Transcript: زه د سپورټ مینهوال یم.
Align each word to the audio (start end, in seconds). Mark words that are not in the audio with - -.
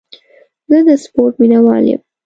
زه 0.69 0.77
د 0.87 0.89
سپورټ 1.03 1.33
مینهوال 1.41 1.83
یم. 1.91 2.01